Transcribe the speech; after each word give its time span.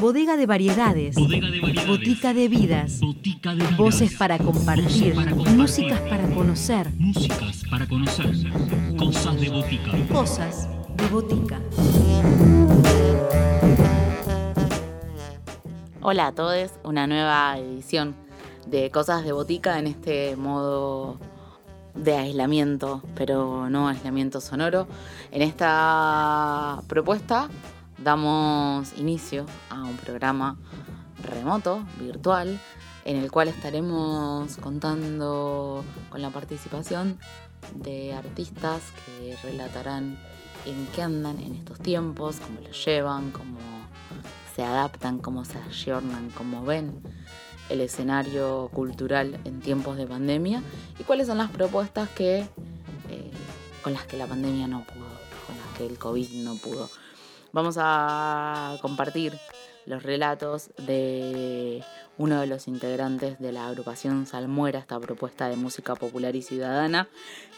Bodega 0.00 0.36
de 0.36 0.46
variedades. 0.46 1.16
Botica 1.86 2.32
de 2.32 2.48
vidas. 2.48 3.00
Voces 3.76 4.14
para 4.14 4.38
compartir. 4.38 5.14
Músicas 5.56 6.00
para 6.02 6.28
conocer. 6.28 6.92
Músicas 6.96 7.64
para 7.68 7.86
conocer. 7.88 8.32
Cosas 8.96 9.40
de 9.40 9.48
botica. 9.48 9.90
Cosas 10.12 10.68
de 10.96 11.08
botica. 11.08 11.60
Hola 16.02 16.28
a 16.28 16.32
todos, 16.32 16.70
una 16.84 17.08
nueva 17.08 17.58
edición 17.58 18.14
de 18.68 18.90
Cosas 18.92 19.24
de 19.24 19.32
Botica 19.32 19.78
en 19.78 19.88
este 19.88 20.36
modo 20.36 21.18
de 21.96 22.16
aislamiento, 22.16 23.02
pero 23.14 23.68
no 23.70 23.88
aislamiento 23.88 24.40
sonoro. 24.40 24.86
En 25.30 25.42
esta 25.42 26.82
propuesta 26.86 27.48
damos 27.98 28.92
inicio 28.98 29.46
a 29.70 29.82
un 29.82 29.96
programa 29.96 30.56
remoto, 31.22 31.84
virtual, 32.00 32.58
en 33.04 33.16
el 33.16 33.30
cual 33.30 33.48
estaremos 33.48 34.56
contando 34.56 35.84
con 36.10 36.22
la 36.22 36.30
participación 36.30 37.18
de 37.74 38.12
artistas 38.12 38.82
que 39.04 39.36
relatarán 39.42 40.18
en 40.66 40.86
qué 40.94 41.02
andan 41.02 41.38
en 41.40 41.54
estos 41.54 41.78
tiempos, 41.78 42.40
cómo 42.40 42.60
lo 42.60 42.70
llevan, 42.70 43.30
cómo 43.30 43.58
se 44.54 44.64
adaptan, 44.64 45.18
cómo 45.18 45.44
se 45.44 45.58
ayornan, 45.58 46.30
cómo 46.30 46.64
ven 46.64 47.00
el 47.68 47.80
escenario 47.80 48.70
cultural 48.72 49.38
en 49.44 49.60
tiempos 49.60 49.96
de 49.96 50.06
pandemia 50.06 50.62
y 50.98 51.04
cuáles 51.04 51.26
son 51.26 51.38
las 51.38 51.50
propuestas 51.50 52.08
que 52.10 52.38
eh, 52.38 53.30
con 53.82 53.92
las 53.92 54.04
que 54.04 54.16
la 54.16 54.26
pandemia 54.26 54.66
no 54.66 54.84
pudo, 54.84 55.06
con 55.46 55.56
las 55.56 55.78
que 55.78 55.86
el 55.86 55.98
COVID 55.98 56.42
no 56.42 56.56
pudo. 56.56 56.88
Vamos 57.52 57.76
a 57.78 58.76
compartir 58.82 59.38
los 59.86 60.02
relatos 60.02 60.70
de 60.86 61.82
uno 62.18 62.40
de 62.40 62.46
los 62.46 62.66
integrantes 62.68 63.38
de 63.38 63.52
la 63.52 63.66
agrupación 63.66 64.26
Salmuera, 64.26 64.80
esta 64.80 64.98
propuesta 64.98 65.48
de 65.48 65.56
música 65.56 65.94
popular 65.94 66.34
y 66.34 66.42
ciudadana, 66.42 67.08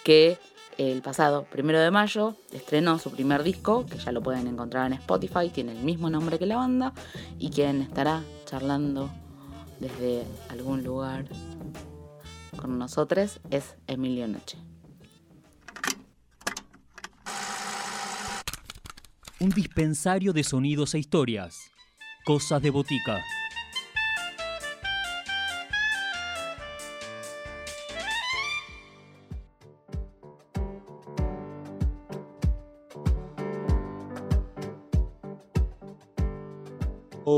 que 0.05 0.39
el 0.77 1.03
pasado 1.03 1.45
primero 1.45 1.81
de 1.81 1.91
mayo 1.91 2.37
estrenó 2.53 2.99
su 2.99 3.11
primer 3.11 3.43
disco, 3.43 3.87
que 3.87 3.99
ya 3.99 4.13
lo 4.13 4.23
pueden 4.23 4.47
encontrar 4.47 4.87
en 4.87 4.93
Spotify, 4.95 5.49
tiene 5.53 5.73
el 5.73 5.83
mismo 5.83 6.11
nombre 6.11 6.39
que 6.39 6.47
la 6.47 6.57
banda, 6.57 6.93
y 7.39 7.51
quien 7.51 7.83
estará 7.83 8.23
charlando 8.45 9.11
desde 9.81 10.25
algún 10.49 10.83
lugar 10.83 11.27
con 12.57 12.79
nosotros 12.79 13.41
es 13.51 13.77
Emilio 13.87 14.27
Noche. 14.29 14.59
Un 19.41 19.51
dispensario 19.51 20.33
de 20.33 20.43
sonidos 20.43 20.95
e 20.95 20.99
historias. 20.99 21.71
Cosas 22.25 22.61
de 22.61 22.71
botica. 22.71 23.23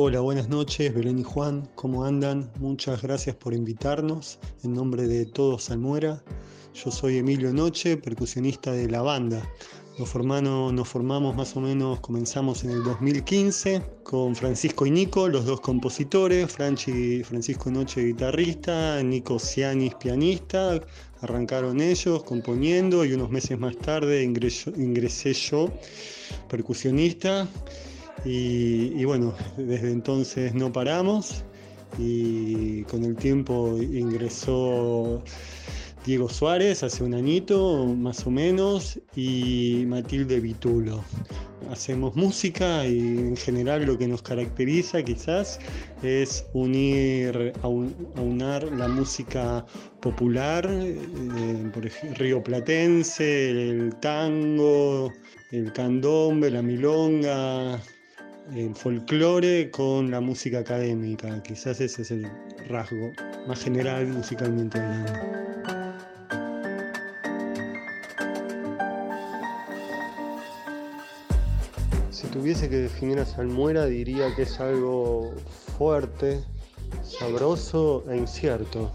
Hola, 0.03 0.21
buenas 0.21 0.49
noches, 0.49 0.95
Belén 0.95 1.19
y 1.19 1.23
Juan, 1.23 1.69
¿cómo 1.75 2.07
andan? 2.07 2.51
Muchas 2.59 3.03
gracias 3.03 3.37
por 3.37 3.53
invitarnos. 3.53 4.39
En 4.65 4.73
nombre 4.73 5.07
de 5.07 5.27
todos 5.27 5.65
Salmuera, 5.65 6.25
yo 6.73 6.91
soy 6.91 7.19
Emilio 7.19 7.53
Noche, 7.53 7.99
percusionista 7.99 8.73
de 8.73 8.89
la 8.89 9.03
banda. 9.03 9.47
Nos, 9.99 10.09
formamos, 10.09 10.73
nos 10.73 10.89
formamos 10.89 11.37
más 11.37 11.55
o 11.55 11.61
menos, 11.61 12.01
comenzamos 12.01 12.65
en 12.65 12.71
el 12.71 12.83
2015 12.83 13.83
con 14.03 14.35
Francisco 14.35 14.87
y 14.87 14.91
Nico, 14.91 15.29
los 15.29 15.45
dos 15.45 15.61
compositores, 15.61 16.51
Franchi, 16.51 17.23
Francisco 17.23 17.71
Noche 17.71 18.03
guitarrista, 18.03 19.03
Nico 19.03 19.39
Cianis 19.39 19.97
pianista, 19.97 20.81
arrancaron 21.21 21.79
ellos 21.83 22.23
componiendo 22.23 23.05
y 23.05 23.13
unos 23.13 23.29
meses 23.29 23.59
más 23.59 23.77
tarde 23.77 24.23
ingresé 24.23 25.35
yo, 25.35 25.71
percusionista, 26.49 27.47
y, 28.25 29.05
bueno, 29.05 29.35
desde 29.57 29.91
entonces 29.91 30.55
no 30.55 30.73
paramos 30.73 31.43
y 31.99 32.83
con 32.85 33.05
el 33.05 33.17
tiempo 33.17 33.77
ingresó 33.81 35.23
Diego 36.05 36.29
Suárez 36.29 36.83
hace 36.83 37.03
un 37.03 37.15
añito 37.15 37.87
más 37.87 38.27
o 38.27 38.31
menos 38.31 38.99
y 39.17 39.85
Matilde 39.87 40.41
Vitulo. 40.41 41.03
Hacemos 41.71 42.17
música 42.17 42.87
y 42.87 42.99
en 42.99 43.37
general 43.37 43.85
lo 43.85 43.97
que 43.97 44.09
nos 44.09 44.23
caracteriza 44.23 45.03
quizás 45.03 45.59
es 46.03 46.45
unir, 46.53 47.53
aunar 47.63 48.65
la 48.73 48.89
música 48.89 49.65
popular, 50.01 50.69
eh, 50.69 51.71
por 51.73 51.87
ejemplo, 51.87 52.19
río 52.19 52.43
platense, 52.43 53.51
el 53.51 53.95
tango, 54.01 55.13
el 55.53 55.73
candombe, 55.73 56.51
la 56.51 56.63
milonga, 56.63 57.81
el 58.55 58.75
folclore 58.75 59.71
con 59.71 60.11
la 60.11 60.21
música 60.21 60.61
académica. 60.61 61.43
Quizás 61.43 61.81
ese 61.81 62.03
es 62.03 62.11
el 62.11 62.27
rasgo 62.69 63.13
más 63.47 63.63
general 63.63 64.07
musicalmente 64.07 64.79
hablando. 64.79 65.41
tuviese 72.31 72.69
que 72.69 72.77
definir 72.77 73.19
a 73.19 73.27
Salmuera 73.27 73.87
diría 73.87 74.35
que 74.35 74.43
es 74.43 74.61
algo 74.61 75.35
fuerte, 75.77 76.41
sabroso 77.03 78.05
e 78.09 78.17
incierto 78.17 78.93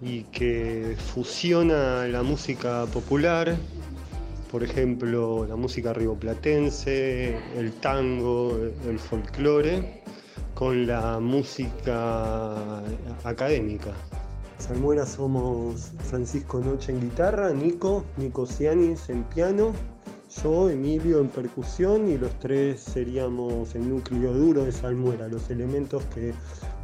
y 0.00 0.24
que 0.24 0.96
fusiona 1.12 2.06
la 2.06 2.22
música 2.22 2.86
popular, 2.86 3.56
por 4.52 4.62
ejemplo 4.62 5.46
la 5.48 5.56
música 5.56 5.92
rioplatense, 5.94 7.36
el 7.56 7.72
tango, 7.80 8.56
el 8.86 8.98
folclore, 8.98 10.02
con 10.54 10.86
la 10.86 11.18
música 11.18 12.82
académica. 13.24 13.92
Salmuera 14.58 15.06
somos 15.06 15.90
Francisco 16.04 16.60
Noche 16.60 16.92
en 16.92 17.00
guitarra, 17.00 17.50
Nico, 17.52 18.04
Nico 18.18 18.46
Cianis 18.46 19.08
en 19.08 19.24
piano 19.24 19.72
yo, 20.42 20.70
Emilio 20.70 21.20
en 21.20 21.28
percusión 21.28 22.08
y 22.08 22.16
los 22.16 22.38
tres 22.38 22.80
seríamos 22.80 23.74
el 23.74 23.88
núcleo 23.88 24.32
duro 24.32 24.64
de 24.64 24.72
Salmuera, 24.72 25.28
los 25.28 25.50
elementos 25.50 26.02
que, 26.14 26.32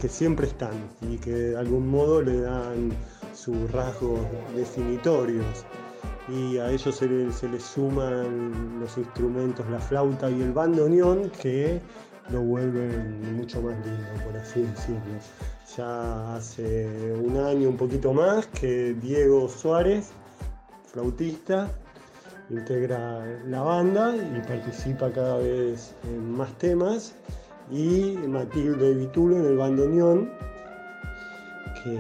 siempre 0.08 0.46
están 0.46 0.74
y 1.02 1.16
que 1.16 1.32
de 1.32 1.56
algún 1.56 1.88
modo 1.88 2.22
le 2.22 2.40
dan 2.40 2.90
sus 3.34 3.70
rasgos 3.72 4.20
definitorios. 4.54 5.64
Y 6.28 6.58
a 6.58 6.70
ellos 6.70 6.94
se, 6.94 7.08
les 7.08 7.62
suman 7.62 8.80
los 8.80 8.98
instrumentos, 8.98 9.68
la 9.70 9.78
flauta 9.78 10.30
y 10.30 10.42
el 10.42 10.52
bandoneón 10.52 11.30
que 11.30 11.80
lo 12.30 12.42
vuelven 12.42 13.36
mucho 13.36 13.62
más 13.62 13.74
lindo, 13.86 14.24
por 14.24 14.36
así 14.36 14.60
decirlo. 14.60 15.00
Ya 15.76 16.36
hace 16.36 17.14
un 17.14 17.36
año, 17.38 17.70
un 17.70 17.76
poquito 17.76 18.12
más, 18.12 18.46
que 18.48 18.94
Diego 18.94 19.48
Suárez, 19.48 20.10
flautista, 20.92 21.70
integra 22.50 23.24
la 23.46 23.62
banda 23.62 24.14
y 24.16 24.40
participa 24.46 25.10
cada 25.10 25.38
vez 25.38 25.94
en 26.04 26.32
más 26.32 26.52
temas. 26.58 27.14
Y 27.70 28.16
Matilde 28.26 28.94
Vitulo 28.94 29.36
en 29.36 29.44
el 29.44 29.56
bandoneón, 29.56 30.30
que, 31.82 31.98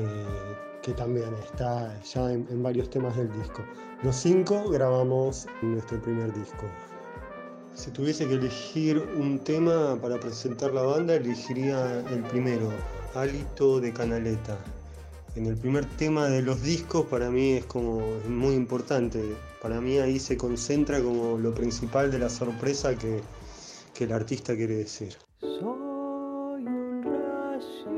que 0.88 0.94
también 0.94 1.28
está 1.44 2.00
ya 2.02 2.32
en, 2.32 2.62
varios 2.62 2.88
temas 2.88 3.14
del 3.14 3.30
disco. 3.32 3.62
Los 4.02 4.16
cinco 4.16 4.70
grabamos 4.70 5.46
nuestro 5.60 6.00
primer 6.00 6.32
disco. 6.32 6.64
Si 7.74 7.90
tuviese 7.90 8.26
que 8.26 8.34
elegir 8.34 8.98
un 9.18 9.38
tema 9.38 9.98
para 10.00 10.18
presentar 10.18 10.72
la 10.72 10.82
banda, 10.82 11.14
elegiría 11.16 12.00
el 12.10 12.22
primero, 12.22 12.70
Hálito 13.14 13.80
de 13.80 13.92
Canaleta. 13.92 14.56
En 15.36 15.44
el 15.44 15.58
primer 15.58 15.84
tema 15.98 16.26
de 16.28 16.40
los 16.40 16.62
discos 16.62 17.04
para 17.04 17.30
mí 17.30 17.52
es 17.52 17.66
como 17.66 18.00
muy 18.26 18.54
importante 18.54 19.22
para 19.60 19.80
mí 19.80 19.98
ahí 19.98 20.18
se 20.18 20.38
concentra 20.38 21.02
como 21.02 21.36
lo 21.36 21.52
principal 21.52 22.10
de 22.10 22.18
la 22.18 22.30
sorpresa 22.30 22.96
que, 22.96 23.20
que 23.92 24.04
el 24.04 24.12
artista 24.12 24.56
quiere 24.56 24.76
decir. 24.76 25.16
canto 25.40 26.56
de 26.56 27.97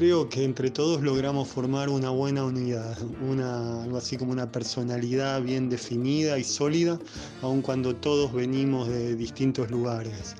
creo 0.00 0.30
que 0.30 0.44
entre 0.44 0.70
todos 0.70 1.02
logramos 1.02 1.46
formar 1.46 1.90
una 1.90 2.08
buena 2.08 2.42
unidad, 2.42 2.96
una, 3.20 3.82
algo 3.82 3.98
así 3.98 4.16
como 4.16 4.32
una 4.32 4.50
personalidad 4.50 5.42
bien 5.42 5.68
definida 5.68 6.38
y 6.38 6.42
sólida, 6.42 6.98
aun 7.42 7.60
cuando 7.60 7.94
todos 7.94 8.32
venimos 8.32 8.88
de 8.88 9.14
distintos 9.14 9.70
lugares. 9.70 10.36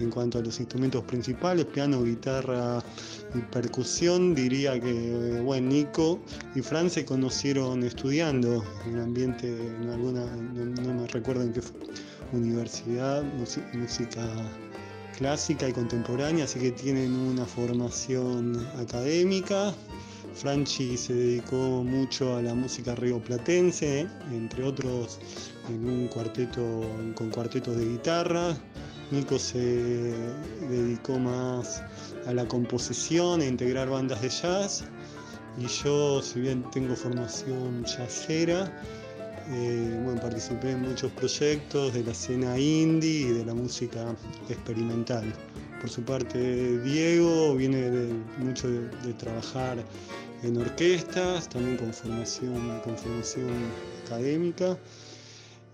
En 0.00 0.10
cuanto 0.10 0.38
a 0.38 0.42
los 0.42 0.58
instrumentos 0.58 1.04
principales, 1.04 1.64
piano, 1.66 2.02
guitarra 2.02 2.82
y 3.36 3.38
percusión, 3.52 4.34
diría 4.34 4.80
que 4.80 5.40
bueno, 5.44 5.68
Nico 5.68 6.18
y 6.56 6.60
Fran 6.60 6.90
se 6.90 7.04
conocieron 7.04 7.84
estudiando 7.84 8.64
en 8.84 8.98
ambiente, 8.98 9.46
en 9.46 9.90
alguna, 9.90 10.26
no, 10.26 10.92
me 10.92 11.06
recuerdo 11.06 11.42
en 11.44 11.52
qué 11.52 11.60
universidad, 12.32 13.22
música 13.22 14.26
clásica 15.18 15.68
y 15.68 15.72
contemporánea, 15.72 16.44
así 16.44 16.58
que 16.58 16.72
tienen 16.72 17.14
una 17.14 17.44
formación 17.44 18.66
académica. 18.78 19.74
Franchi 20.34 20.96
se 20.96 21.14
dedicó 21.14 21.84
mucho 21.84 22.36
a 22.36 22.42
la 22.42 22.54
música 22.54 22.94
rioplatense, 22.94 24.08
entre 24.32 24.64
otros 24.64 25.20
en 25.68 25.88
un 25.88 26.08
cuarteto 26.08 26.82
con 27.14 27.30
cuartetos 27.30 27.76
de 27.76 27.86
guitarra. 27.86 28.56
Nico 29.10 29.38
se 29.38 30.12
dedicó 30.68 31.18
más 31.18 31.82
a 32.26 32.32
la 32.32 32.46
composición 32.48 33.42
e 33.42 33.46
integrar 33.46 33.88
bandas 33.88 34.20
de 34.22 34.28
jazz. 34.28 34.84
Y 35.56 35.66
yo, 35.66 36.20
si 36.20 36.40
bien 36.40 36.68
tengo 36.72 36.96
formación 36.96 37.84
jazzera, 37.84 38.72
eh, 39.50 40.00
bueno, 40.02 40.20
participé 40.20 40.70
en 40.70 40.82
muchos 40.82 41.12
proyectos 41.12 41.92
de 41.92 42.02
la 42.02 42.12
escena 42.12 42.58
indie 42.58 43.28
y 43.28 43.32
de 43.32 43.44
la 43.44 43.54
música 43.54 44.16
experimental. 44.48 45.32
Por 45.80 45.90
su 45.90 46.02
parte, 46.02 46.78
Diego 46.80 47.54
viene 47.54 47.90
mucho 48.38 48.70
de, 48.70 49.12
trabajar 49.14 49.84
en 50.42 50.56
orquestas, 50.56 51.48
también 51.48 51.76
con 51.76 51.92
formación, 51.92 52.80
con 52.84 52.96
formación 52.96 53.50
académica. 54.06 54.78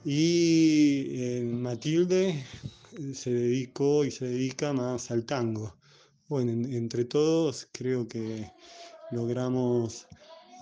Y 0.05 1.07
eh, 1.11 1.43
Matilde 1.45 2.45
se 3.15 3.31
dedicó 3.31 4.05
y 4.05 4.11
se 4.11 4.27
dedica 4.27 4.73
más 4.73 5.11
al 5.11 5.25
tango. 5.25 5.77
Bueno, 6.29 6.53
entre 6.53 7.05
todos 7.05 7.69
creo 7.73 8.09
que 8.09 8.51
logramos 9.13 10.07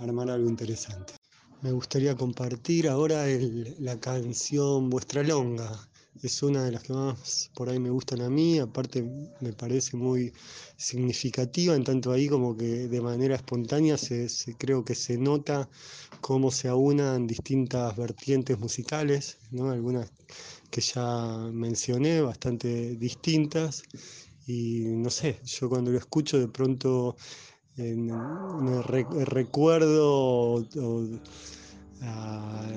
armar 0.01 0.31
algo 0.31 0.49
interesante. 0.49 1.18
Me 1.61 1.73
gustaría 1.73 2.15
compartir 2.15 2.89
ahora 2.89 3.27
la 3.81 3.99
canción 3.99 4.89
Vuestra 4.91 5.25
Longa. 5.25 5.89
Es 6.23 6.41
una 6.45 6.65
de 6.65 6.71
las 6.71 6.85
que 6.85 6.93
más 6.93 7.51
por 7.53 7.69
ahí 7.69 7.81
me 7.81 7.91
gustan 7.91 8.21
a 8.21 8.31
mí, 8.31 8.61
aparte 8.61 9.03
me 9.41 9.53
parece 9.53 9.97
muy 9.97 10.33
significativa, 10.77 11.75
en 11.75 11.83
tanto 11.83 12.13
ahí 12.13 12.29
como 12.29 12.57
que 12.57 12.87
de 12.87 13.01
manera 13.01 13.35
espontánea 13.35 13.99
se, 13.99 14.29
creo 14.57 14.85
que 14.85 14.95
se 14.95 15.19
nota 15.19 15.69
cómo 16.21 16.53
se 16.53 16.69
aunan 16.69 17.27
distintas 17.27 17.97
vertientes 17.97 18.57
musicales, 18.61 19.39
¿no? 19.51 19.71
algunas 19.71 20.13
que 20.71 20.81
ya 20.81 21.49
mencioné, 21.53 22.21
bastante 22.21 22.95
distintas, 22.95 23.83
y 24.47 24.83
no 24.87 25.11
sé, 25.11 25.41
yo 25.45 25.69
cuando 25.69 25.91
lo 25.91 25.99
escucho 25.99 26.39
de 26.39 26.49
pronto 26.49 27.17
me 27.79 28.83
recuerdo, 28.83 30.67
ah, 32.03 32.69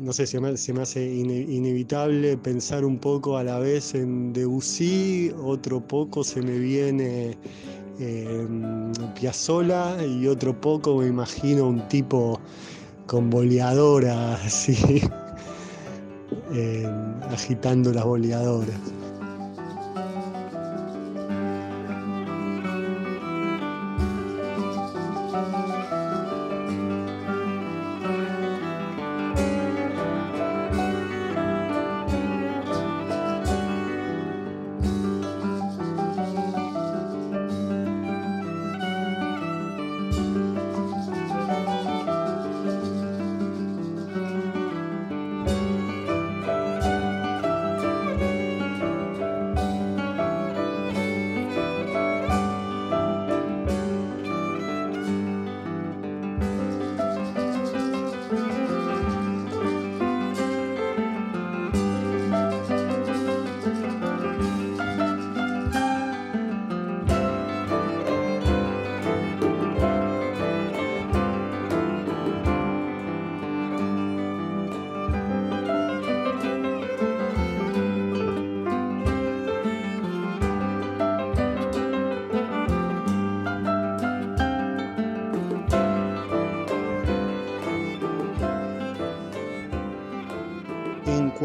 no 0.00 0.12
sé, 0.12 0.26
se 0.26 0.40
me, 0.40 0.56
se 0.56 0.72
me 0.72 0.82
hace 0.82 1.04
inevitable 1.04 2.36
pensar 2.36 2.84
un 2.84 2.98
poco 2.98 3.36
a 3.36 3.44
la 3.44 3.58
vez 3.58 3.94
en 3.94 4.32
Debussy, 4.32 5.32
otro 5.42 5.80
poco 5.80 6.22
se 6.22 6.40
me 6.40 6.58
viene 6.58 7.36
eh, 7.98 8.46
Piazzola 9.14 9.96
y 10.04 10.26
otro 10.26 10.58
poco 10.60 10.98
me 10.98 11.08
imagino 11.08 11.68
un 11.68 11.86
tipo 11.88 12.40
con 13.06 13.30
boleadora 13.30 14.34
así, 14.44 15.02
agitando 17.30 17.92
las 17.92 18.04
boleadoras. 18.04 19.03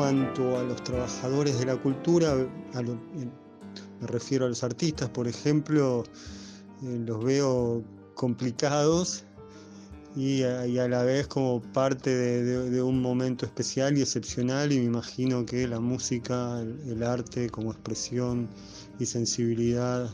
Cuanto 0.10 0.58
a 0.58 0.64
los 0.64 0.84
trabajadores 0.84 1.60
de 1.60 1.68
la 1.68 1.78
cultura, 1.78 2.34
me 2.34 4.08
refiero 4.08 4.46
a 4.46 4.50
los 4.50 4.64
artistas, 4.64 5.08
por 5.10 5.28
ejemplo, 5.28 6.04
eh, 6.84 7.00
los 7.06 7.24
veo 7.24 7.84
complicados 8.16 9.24
y 10.16 10.42
a, 10.42 10.66
la 10.88 11.04
vez 11.04 11.28
como 11.28 11.62
parte 11.62 12.10
de, 12.10 12.82
un 12.82 13.00
momento 13.04 13.46
especial 13.46 14.00
y 14.00 14.02
excepcional 14.02 14.72
y 14.72 14.80
me 14.80 14.86
imagino 14.86 15.46
que 15.46 15.68
la 15.68 15.80
música, 15.80 16.60
el, 16.60 17.04
arte 17.04 17.52
como 17.52 17.72
expresión 17.72 18.50
y 18.98 19.06
sensibilidad 19.06 20.10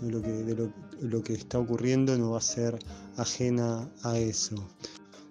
de 0.00 0.10
lo, 0.10 0.22
que, 0.22 0.32
de 0.32 0.72
lo 1.02 1.22
que 1.22 1.34
está 1.34 1.60
ocurriendo 1.60 2.18
no 2.18 2.32
va 2.32 2.38
a 2.38 2.42
ser 2.42 2.80
ajena 3.16 3.88
a 4.02 4.18
eso. 4.18 4.56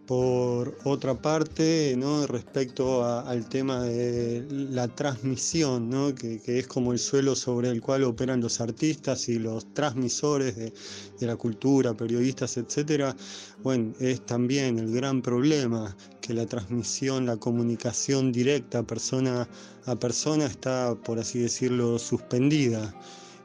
Por 0.10 0.76
otra 0.86 1.14
parte, 1.22 1.94
¿no? 1.96 2.26
respecto 2.26 3.06
al 3.06 3.48
tema 3.48 3.84
de 3.84 4.44
la 4.50 4.88
transmisión, 4.88 5.88
¿no? 5.88 6.16
que, 6.16 6.42
es 6.48 6.66
como 6.66 6.94
el 6.94 6.98
suelo 6.98 7.36
sobre 7.36 7.70
el 7.70 7.80
cual 7.80 8.04
operan 8.06 8.42
los 8.42 8.60
artistas 8.60 9.30
y 9.30 9.38
los 9.38 9.72
transmisores 9.76 10.56
de, 10.56 10.74
la 11.20 11.36
cultura, 11.36 11.94
periodistas, 11.94 12.58
etc., 12.58 13.16
bueno, 13.62 13.94
es 14.00 14.26
también 14.26 14.80
el 14.80 14.92
gran 14.92 15.22
problema 15.22 15.96
que 16.22 16.34
la 16.34 16.48
transmisión, 16.48 17.28
la 17.28 17.38
comunicación 17.38 18.32
directa 18.32 18.82
persona 18.82 19.48
a 19.86 19.96
persona 19.96 20.46
está, 20.48 20.96
por 20.96 21.20
así 21.20 21.38
decirlo, 21.38 22.00
suspendida. 22.00 22.96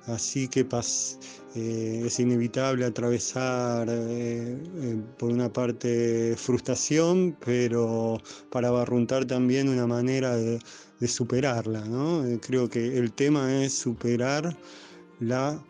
Así 0.06 0.49
que 0.49 0.66
eh, 1.54 2.02
es 2.04 2.20
inevitable 2.20 2.84
atravesar 2.84 3.88
eh, 3.88 4.58
eh, 4.76 5.02
por 5.18 5.30
una 5.30 5.50
parte 5.50 6.34
frustración, 6.37 7.37
pero 7.44 8.20
para 8.50 8.70
barruntar 8.70 9.25
también 9.25 9.68
una 9.68 9.87
manera 9.87 10.37
de, 10.37 10.58
superarla. 11.06 11.84
creo 12.40 12.66
que 12.66 12.96
el 12.96 13.12
tema 13.12 13.62
es 13.62 13.75
superar 13.75 14.56
la, 15.20 15.62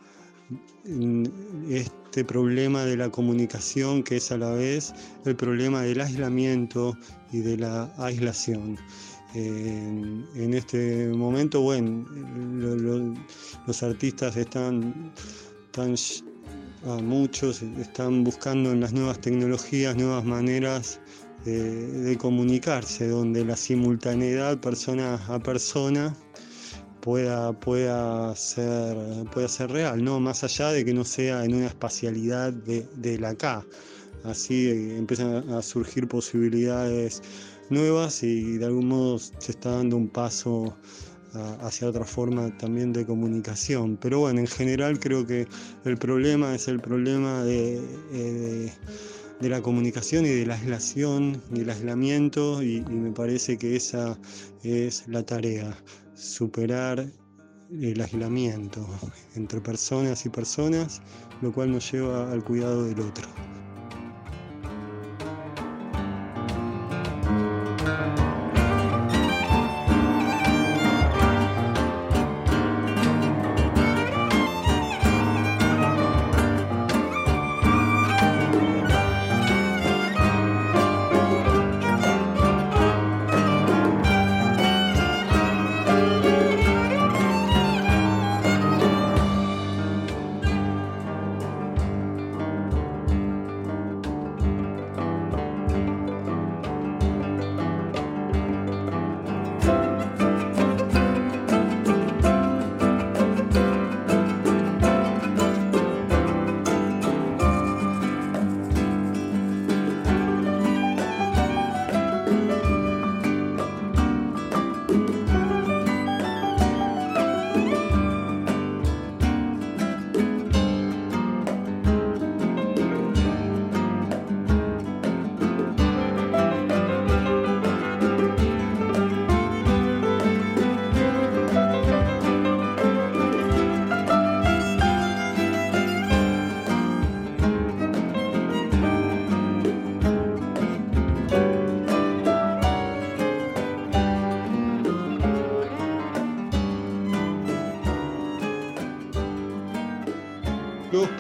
mm, 0.85 1.25
este 1.71 2.25
problema 2.25 2.85
de 2.85 2.97
la 2.97 3.11
comunicación 3.11 4.05
que 4.05 4.19
es 4.19 4.31
a 4.31 4.39
la 4.39 4.51
vez 4.51 4.95
el 5.25 5.35
problema 5.35 5.83
del 5.83 6.01
aislamiento 6.01 6.97
y 7.33 7.41
de 7.41 7.57
la 7.57 7.93
aislación 7.99 8.79
en, 9.35 10.55
este 10.55 11.09
momento, 11.09 11.61
bueno, 11.61 12.07
los 13.67 13.83
artistas 13.83 14.37
están, 14.37 15.13
muchos 17.03 17.63
están 17.63 18.25
buscando 18.25 18.71
en 18.71 18.81
las 18.81 18.93
nuevas 18.93 19.21
tecnologías 19.21 19.97
nuevas 19.97 20.25
maneras 20.25 21.01
de, 21.45 22.17
comunicarse, 22.19 23.09
donde 23.09 23.45
la 23.45 23.57
simultaneidad 23.57 24.59
persona 24.61 25.15
a 25.29 25.39
persona 25.39 26.15
pueda, 27.01 27.53
pueda, 27.53 28.35
ser, 28.37 28.97
pueda 29.33 29.49
ser 29.49 29.71
real, 29.71 30.03
¿no? 30.03 30.21
más 30.21 30.45
allá 30.45 30.71
de 30.71 30.85
que 30.85 30.95
no 30.95 31.05
sea 31.05 31.45
en 31.45 31.55
una 31.55 31.67
espacialidad 31.67 32.53
de, 32.53 32.87
del 32.97 33.25
acá. 33.25 33.65
Así 34.25 34.71
eh, 34.71 34.97
empiezan 34.97 35.51
a 35.51 35.61
surgir 35.61 36.09
posibilidades 36.09 37.21
nuevas 37.71 38.23
y 38.23 38.59
de 38.59 38.67
algún 38.67 38.89
modo 38.89 39.19
se 39.19 39.53
está 39.53 39.71
dando 39.71 39.97
un 39.97 40.09
paso 40.09 40.77
hacia 41.61 41.89
otra 41.89 42.05
forma 42.05 42.57
también 42.59 42.93
de 42.93 43.05
comunicación. 43.05 43.97
Pero 44.01 44.21
bueno, 44.21 44.41
en 44.41 44.47
general 44.47 44.99
creo 44.99 45.27
que 45.27 45.47
el 45.85 45.97
problema 45.97 46.55
es 46.55 46.69
el 46.69 46.81
problema 46.81 47.43
de, 47.43 47.81
eh, 48.13 48.73
de, 49.41 49.49
la 49.49 49.61
comunicación 49.61 50.25
y 50.27 50.29
de 50.29 50.47
la 50.47 50.55
aislación 50.55 51.43
y 51.53 51.61
el 51.61 51.71
aislamiento 51.71 52.63
y 52.63 52.83
me 52.83 53.11
parece 53.11 53.59
que 53.59 53.77
esa 53.77 54.19
es 54.63 55.07
la 55.09 55.25
tarea, 55.25 55.77
superar 56.15 57.05
el 57.71 58.01
aislamiento 58.01 58.87
entre 59.35 59.61
personas 59.61 60.25
y 60.27 60.29
personas, 60.29 61.03
lo 61.43 61.53
cual 61.53 61.73
nos 61.73 61.91
lleva 61.91 62.31
al 62.31 62.45
cuidado 62.45 62.85
del 62.85 63.01
otro. 63.01 63.27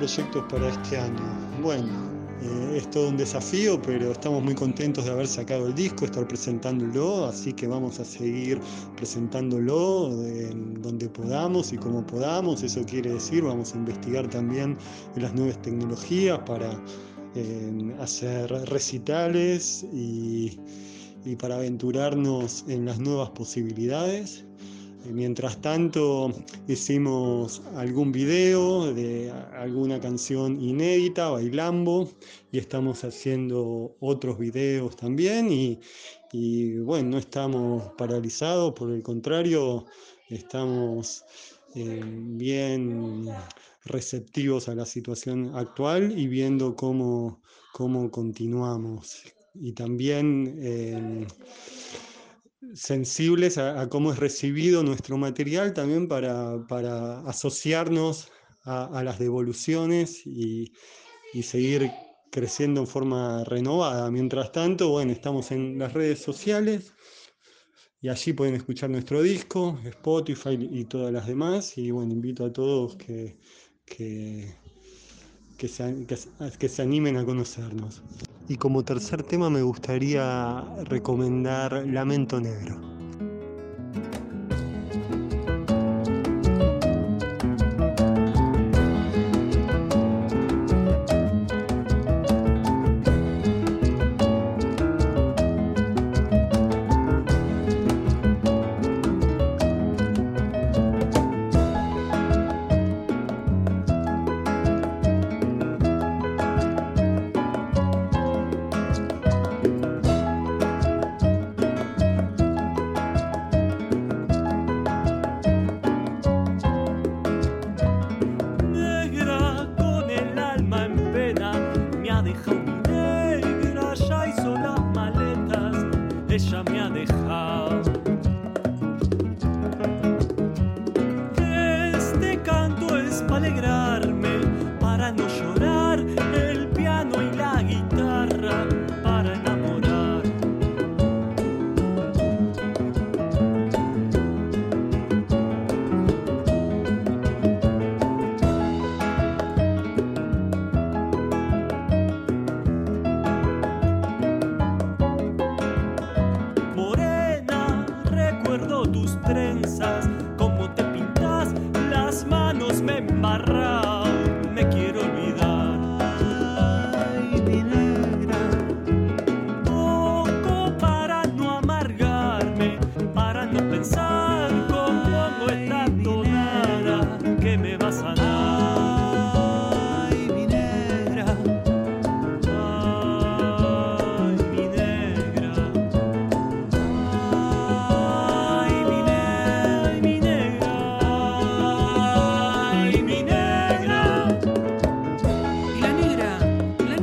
Proyectos 0.04 0.44
para 0.50 0.68
este 0.68 0.98
año. 0.98 1.16
Bueno, 1.62 1.88
eh, 2.42 2.76
es 2.76 2.90
todo 2.90 3.08
un 3.08 3.16
desafío, 3.16 3.80
pero 3.80 4.12
estamos 4.12 4.44
muy 4.44 4.54
contentos 4.54 5.06
de 5.06 5.10
haber 5.10 5.26
sacado 5.26 5.68
el 5.68 5.74
disco, 5.74 6.04
estar 6.04 6.28
presentándolo, 6.28 7.24
así 7.24 7.54
que 7.54 7.66
vamos 7.66 7.98
a 8.00 8.04
seguir 8.04 8.60
presentándolo 8.96 10.10
en 10.26 10.82
donde 10.82 11.08
podamos 11.08 11.72
y 11.72 11.78
como 11.78 12.06
podamos. 12.06 12.62
Eso 12.62 12.84
quiere 12.84 13.14
decir, 13.14 13.44
vamos 13.44 13.72
a 13.72 13.78
investigar 13.78 14.28
también 14.28 14.76
las 15.16 15.32
nuevas 15.32 15.56
tecnologías 15.62 16.38
para 16.40 16.78
hacer 17.98 18.50
recitales 18.68 19.86
y 19.90 20.58
para 21.38 21.54
aventurarnos 21.54 22.66
en 22.68 22.84
las 22.84 22.98
nuevas 22.98 23.30
posibilidades. 23.30 24.44
Mientras 25.12 25.60
tanto, 25.60 26.32
hicimos 26.66 27.60
algún 27.76 28.10
video 28.10 28.92
de 28.94 29.30
alguna 29.52 30.00
canción 30.00 30.60
inédita, 30.60 31.28
bailando, 31.28 32.10
y 32.50 32.58
estamos 32.58 33.04
haciendo 33.04 33.96
otros 34.00 34.38
videos 34.38 34.96
también. 34.96 35.78
Y, 36.32 36.78
bueno, 36.78 37.10
no 37.10 37.18
estamos 37.18 37.92
paralizados, 37.98 38.72
por 38.72 38.90
el 38.92 39.02
contrario, 39.02 39.84
estamos 40.30 41.24
eh, 41.74 42.00
bien 42.02 43.28
receptivos 43.84 44.68
a 44.68 44.74
la 44.74 44.86
situación 44.86 45.54
actual 45.54 46.18
y 46.18 46.26
viendo 46.28 46.74
cómo, 46.76 47.42
cómo 47.72 48.10
continuamos. 48.10 49.22
Y 49.54 49.72
también. 49.72 50.56
Eh, 50.60 51.26
sensibles 52.74 53.58
a, 53.58 53.88
cómo 53.88 54.12
es 54.12 54.18
recibido 54.18 54.82
nuestro 54.82 55.16
material 55.16 55.74
también 55.74 56.08
para, 56.08 57.20
asociarnos 57.20 58.30
a, 58.64 59.02
las 59.02 59.18
devoluciones 59.18 60.26
y, 60.26 60.72
seguir 61.42 61.90
creciendo 62.30 62.80
en 62.80 62.86
forma 62.86 63.44
renovada. 63.44 64.10
Mientras 64.10 64.52
tanto, 64.52 64.90
bueno, 64.90 65.12
estamos 65.12 65.50
en 65.50 65.78
las 65.78 65.92
redes 65.92 66.20
sociales 66.20 66.92
y 68.00 68.08
allí 68.08 68.32
pueden 68.32 68.54
escuchar 68.54 68.90
nuestro 68.90 69.22
disco, 69.22 69.78
Spotify 69.84 70.58
y 70.70 70.84
todas 70.84 71.12
las 71.12 71.26
demás. 71.26 71.76
Y 71.78 71.90
bueno, 71.90 72.12
invito 72.12 72.44
a 72.44 72.52
todos 72.52 72.96
que, 72.96 73.38
que, 73.84 74.54
que 75.56 75.68
se 76.68 76.82
animen 76.82 77.16
a 77.16 77.24
conocernos. 77.24 78.02
Y 78.46 78.56
como 78.56 78.84
tercer 78.84 79.22
tema 79.22 79.48
me 79.48 79.62
gustaría 79.62 80.62
recomendar 80.84 81.86
Lamento 81.86 82.40
Negro. 82.40 82.93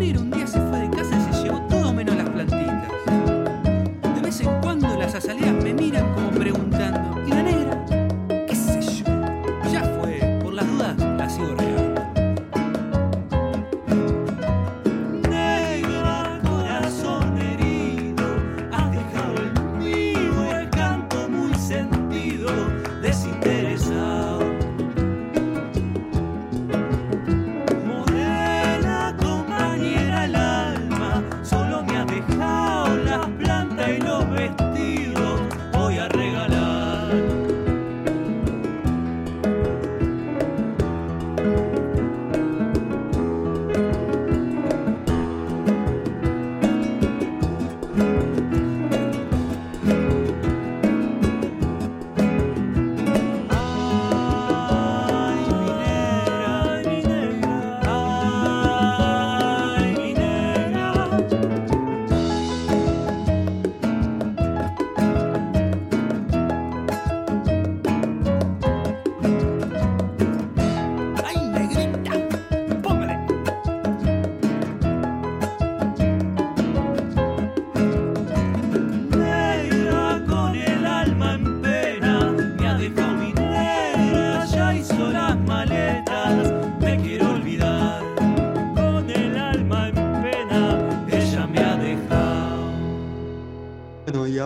morir 0.02 0.18
un 0.18 0.31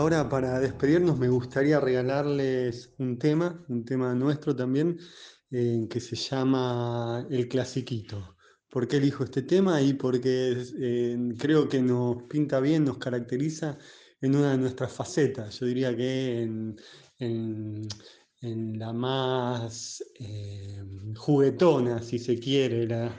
para 0.06 0.60
despedirnos 0.60 1.18
me 1.18 1.30
gustaría 1.30 1.80
regalarles 1.80 2.94
un 3.00 3.18
tema, 3.18 3.65
un 3.70 3.84
tema 3.84 4.13
nuestro 4.13 4.56
también, 4.56 5.00
eh, 5.50 5.88
que 5.89 6.00
se 6.00 6.15
llama 6.15 7.26
El 7.32 7.48
Clasiquito. 7.48 8.36
por 8.70 8.88
qué 8.88 8.98
elijo 8.98 9.24
este 9.24 9.41
tema 9.41 9.82
y 9.82 9.94
porque 9.94 10.63
eh, 10.80 11.18
creo 11.39 11.68
que 11.68 11.82
nos 11.82 12.22
pinta 12.30 12.60
bien, 12.60 12.86
nos 12.86 13.00
caracteriza 13.00 13.80
en 14.22 14.36
una 14.36 14.52
de 14.52 14.58
nuestras 14.60 14.91
facetas. 14.94 15.60
Yo 15.60 15.65
diría 15.65 15.96
que 15.96 16.44
en, 17.20 17.88
la 18.78 18.94
más 18.94 20.04
eh, 20.20 20.84
juguetona, 21.15 22.00
si 22.04 22.20
se 22.20 22.38
quiere, 22.38 22.86
la, 22.88 23.12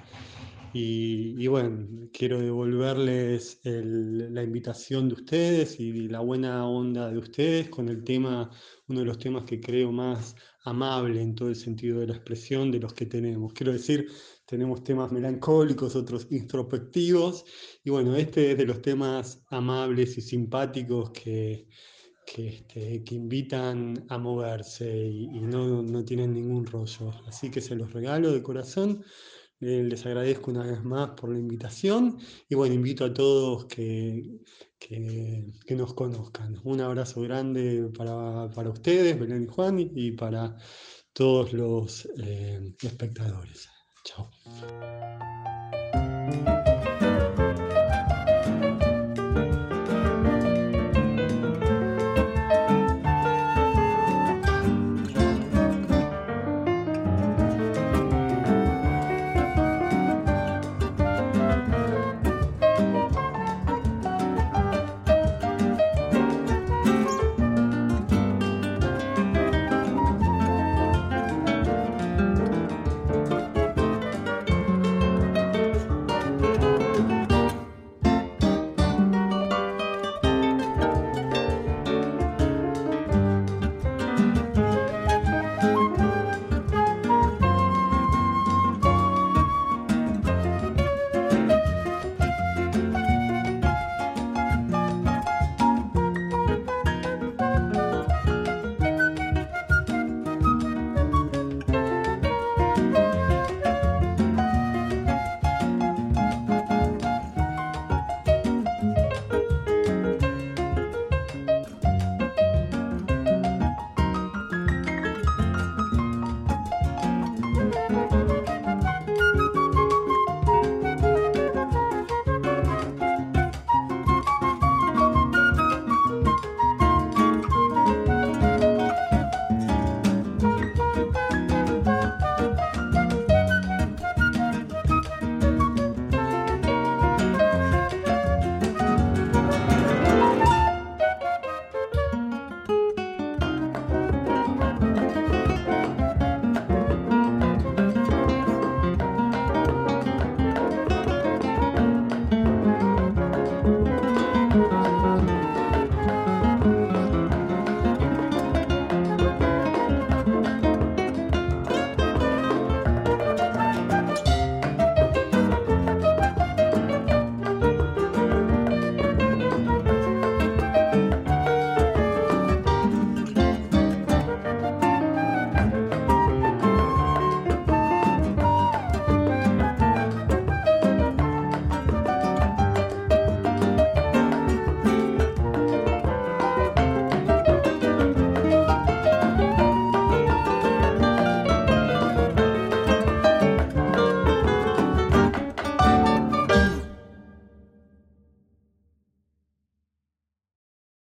y, 0.78 1.46
bueno, 1.46 2.10
quiero 2.12 2.38
devolverles 2.38 3.60
la 3.64 4.42
invitación 4.42 5.08
de 5.08 5.14
ustedes 5.14 5.80
y 5.80 6.06
la 6.08 6.20
buena 6.20 6.68
onda 6.68 7.10
de 7.10 7.16
ustedes 7.16 7.70
con 7.70 7.88
el 7.88 8.04
tema, 8.04 8.50
uno 8.86 9.00
de 9.00 9.06
los 9.06 9.18
temas 9.18 9.44
que 9.44 9.58
creo 9.58 9.90
más 9.90 10.36
amable 10.64 11.22
en 11.22 11.34
todo 11.34 11.48
el 11.48 11.56
sentido 11.56 12.00
de 12.00 12.08
la 12.08 12.16
expresión 12.16 12.70
de 12.70 12.80
los 12.80 12.92
que 12.92 13.06
tenemos. 13.06 13.54
Quiero 13.54 13.72
decir, 13.72 14.08
tenemos 14.44 14.84
temas 14.84 15.10
melancólicos, 15.12 15.96
otros 15.96 16.26
introspectivos, 16.30 17.46
y 17.82 17.88
bueno, 17.88 18.14
este 18.14 18.52
es 18.52 18.58
de 18.58 18.66
los 18.66 18.82
temas 18.82 19.42
amables 19.48 20.18
y 20.18 20.20
simpáticos 20.20 21.10
que, 21.10 21.68
que, 22.26 22.48
este, 22.48 23.02
invitan 23.14 24.04
a 24.10 24.18
moverse 24.18 24.94
y, 24.94 25.24
y 25.24 25.40
no, 25.40 25.82
no 25.82 26.04
tienen 26.04 26.34
ningún 26.34 26.66
rollo. 26.66 27.12
Así 27.26 27.50
que 27.50 27.62
se 27.62 27.76
los 27.76 27.94
regalo 27.94 28.30
de 28.30 28.42
corazón. 28.42 29.02
Eh, 29.60 29.82
les 29.84 30.04
agradezco 30.04 30.50
una 30.50 30.64
vez 30.64 30.82
más 30.84 31.10
por 31.10 31.30
la 31.30 31.38
invitación 31.38 32.18
y 32.48 32.54
bueno, 32.54 32.74
invito 32.74 33.06
a 33.06 33.14
todos 33.14 33.64
que, 33.66 34.40
que, 34.78 35.74
nos 35.74 35.94
conozcan. 35.94 36.60
Un 36.64 36.80
abrazo 36.80 37.22
grande 37.22 37.90
para, 37.96 38.50
para, 38.54 38.70
ustedes, 38.70 39.18
Belén 39.18 39.44
y 39.44 39.46
Juan, 39.46 39.78
y 39.78 40.12
para 40.12 40.56
todos 41.12 41.52
los 41.54 42.06
eh, 42.18 42.74
espectadores. 42.82 43.68
Chao. 44.04 44.30